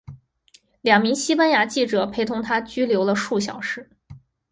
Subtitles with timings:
[0.81, 3.87] 两名西班牙记者陪同她拘留了数小时。